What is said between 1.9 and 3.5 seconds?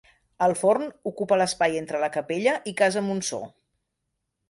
la capella i Casa Monsó.